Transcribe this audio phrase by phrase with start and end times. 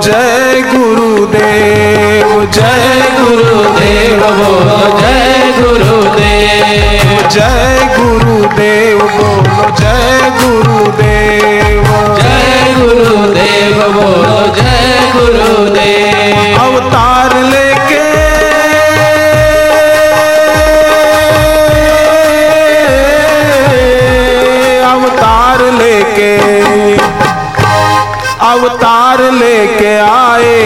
[0.00, 10.30] जय गुरुदेव जय गुरुदेव बोलो जय गुरुदेव जय गुरुदेव बोलो जय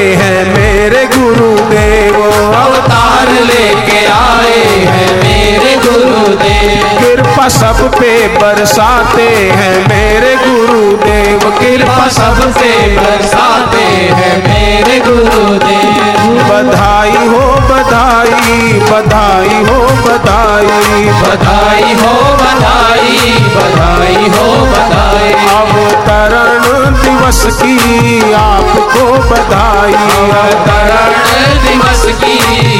[0.06, 2.16] आए हैं मेरे गुरुदेव
[2.56, 4.60] अवतार लेके आए
[4.90, 9.26] हैं मेरे गुरुदेव कृपा सब पे बरसाते
[9.60, 13.84] हैं मेरे गुरुदेव कृपा सब पे बरसाते
[14.20, 26.15] हैं मेरे गुरुदेव बधाई हो बधाई बधाई हो बधाई। बधाई हो बधाई बधाई हो बधाई।
[26.26, 32.75] अवतरण दिवस की आपको बधाई अवतरण दिवस की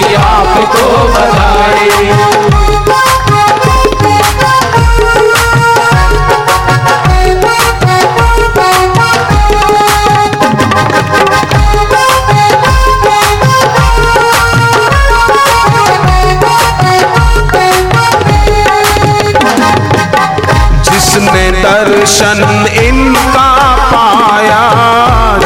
[21.77, 23.49] दर्शन इनका
[23.93, 24.61] पाया।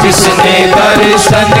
[0.01, 1.51] जिसने दर्शन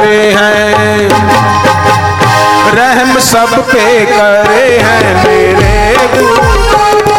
[0.00, 1.08] करे हैं।
[2.74, 6.36] रहम सब पे करे हैं मेरे गुरु।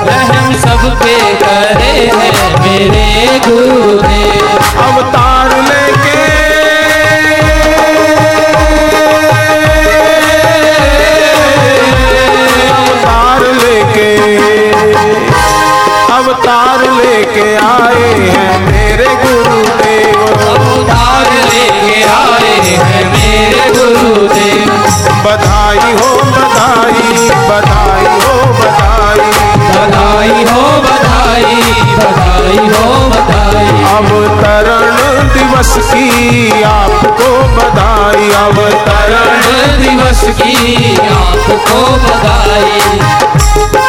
[0.07, 2.31] रहम सब पे करे हैं
[2.61, 4.47] मेरे गुरुदेव
[4.83, 6.19] अवतार लेके।
[12.71, 14.09] अवतार लेके।
[16.13, 21.80] अवतार लेके आए हैं मेरे गुरुदेव अवतार लेके
[22.59, 24.69] हैं मेरे गुरुदेव
[25.25, 29.31] बधाई हो बधाई बधाई हो बधाई।
[29.71, 31.55] बधाई हो बधाई
[31.97, 43.80] बधाई हो बधाई। अवतरण दिवस की आपको बधाई अवतरण अवतरण दिवस की आपको बधाई।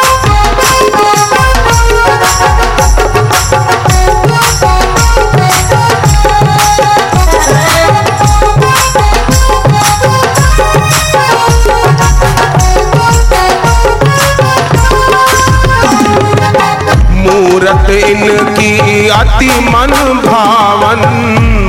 [17.73, 19.91] मूरत इनकी अति मन
[20.25, 21.01] भावन।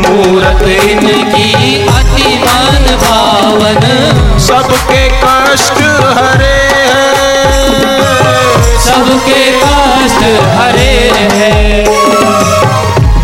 [0.07, 1.53] मूरत इनकी
[1.87, 3.81] अति मन भावन।
[4.39, 5.79] सबके कष्ट
[6.19, 6.61] हरे
[6.91, 7.43] हैं।
[8.79, 10.23] सबके कष्ट
[10.59, 10.95] हरे
[11.33, 11.85] हैं।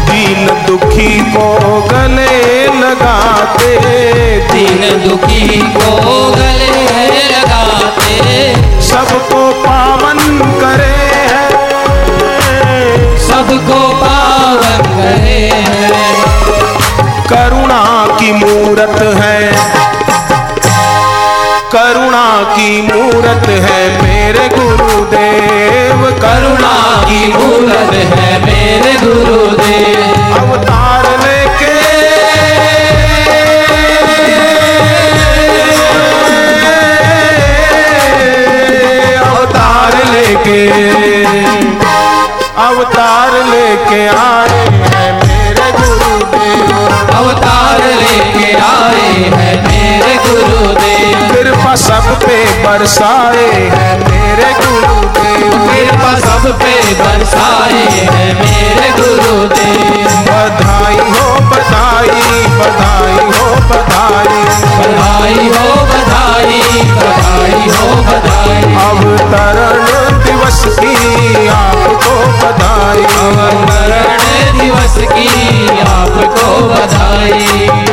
[0.07, 1.49] दीन दुखी को
[1.93, 3.77] गले लगाते।
[4.53, 5.91] दीन दुखी को
[6.31, 9.40] गले लगाते। सबको
[18.21, 19.53] की मूरत है।
[21.73, 31.79] करुणा की मूरत है मेरे गुरुदेव। करुणा की मूरत है मेरे गुरुदेव। अवतार लेके।
[39.17, 40.69] अवतार लेके।
[42.67, 44.30] अवतार लेके आए
[52.65, 63.19] बरसाए हैं मेरे गुरुदेव कृपा सब पे बरसाए हैं मेरे गुरुदेव बधाई हो बधाई बधाई
[63.37, 64.41] हो बधाई।
[64.81, 66.61] बधाई हो बधाई
[66.93, 77.90] बधाई हो बधाई। अवतरण दिवस की आपको बधाई। अवतरण दिवस की आपको बधाई।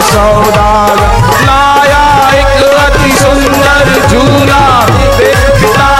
[0.00, 0.96] साथ
[1.46, 2.04] लाया
[2.40, 4.62] एक अति सुंदर झूला।
[5.18, 5.90] देखता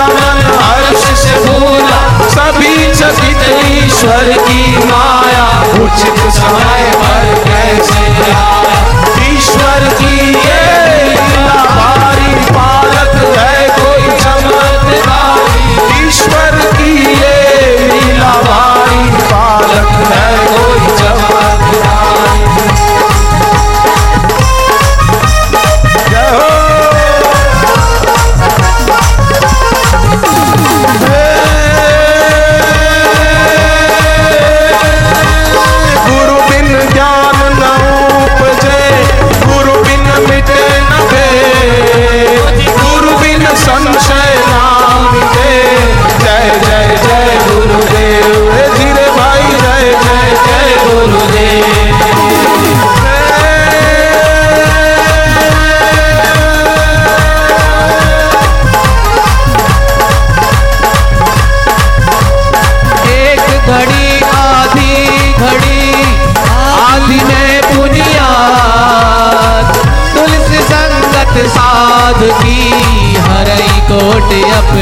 [0.62, 2.00] हर्ष से भूला
[2.35, 3.43] सभी चकित
[3.77, 5.47] ईश्वर की माया।
[5.85, 8.62] उचित समय पर कैसे आया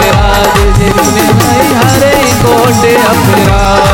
[0.00, 3.89] अपराध जिनमें हरे कोट अपराध।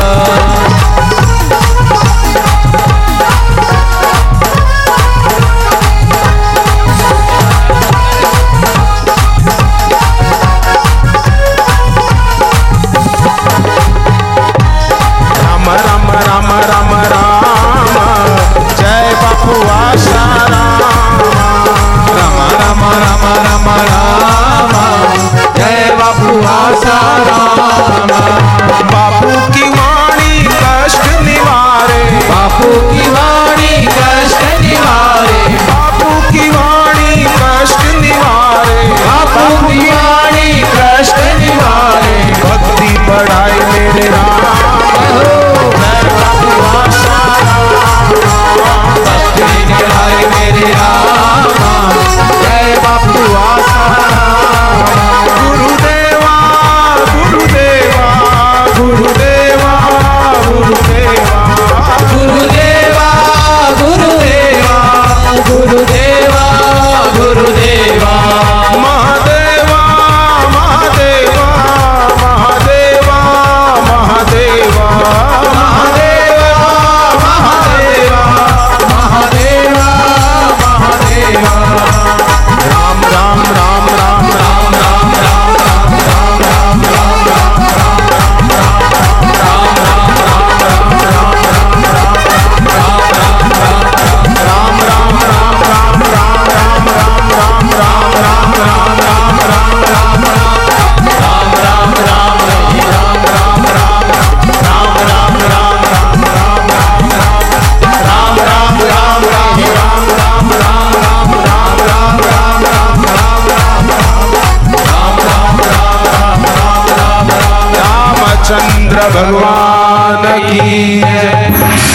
[118.97, 121.01] चंद्र भगवान की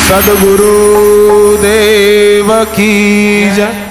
[0.08, 2.92] सदगुरु देव की
[3.56, 3.81] जय।